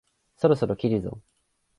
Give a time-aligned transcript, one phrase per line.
[0.35, 1.21] そろそろ切るぞ？